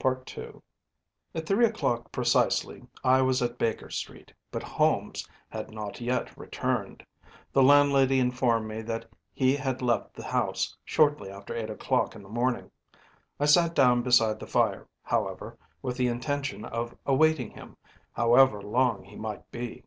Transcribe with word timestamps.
‚ÄĚ 0.00 0.38
II. 0.54 0.62
At 1.34 1.44
three 1.46 1.66
o’clock 1.66 2.10
precisely 2.10 2.84
I 3.04 3.20
was 3.20 3.42
at 3.42 3.58
Baker 3.58 3.90
Street, 3.90 4.32
but 4.50 4.62
Holmes 4.62 5.28
had 5.50 5.70
not 5.70 6.00
yet 6.00 6.34
returned. 6.38 7.04
The 7.52 7.62
landlady 7.62 8.18
informed 8.18 8.66
me 8.66 8.80
that 8.80 9.04
he 9.34 9.56
had 9.56 9.82
left 9.82 10.14
the 10.14 10.24
house 10.24 10.74
shortly 10.86 11.28
after 11.28 11.54
eight 11.54 11.68
o’clock 11.68 12.16
in 12.16 12.22
the 12.22 12.30
morning. 12.30 12.70
I 13.38 13.44
sat 13.44 13.74
down 13.74 14.00
beside 14.00 14.38
the 14.40 14.46
fire, 14.46 14.88
however, 15.02 15.58
with 15.82 15.98
the 15.98 16.06
intention 16.08 16.64
of 16.64 16.96
awaiting 17.04 17.50
him, 17.50 17.76
however 18.12 18.62
long 18.62 19.04
he 19.04 19.16
might 19.16 19.50
be. 19.50 19.84